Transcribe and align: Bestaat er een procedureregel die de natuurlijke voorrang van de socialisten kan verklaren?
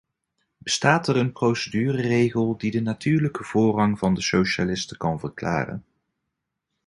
Bestaat 0.57 1.07
er 1.07 1.15
een 1.15 1.31
procedureregel 1.31 2.57
die 2.57 2.71
de 2.71 2.81
natuurlijke 2.81 3.43
voorrang 3.43 3.99
van 3.99 4.13
de 4.13 4.21
socialisten 4.21 4.97
kan 4.97 5.19
verklaren? 5.19 5.85